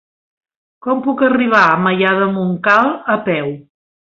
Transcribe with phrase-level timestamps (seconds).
[0.85, 3.57] Com puc arribar a Maià de Montcal a peu?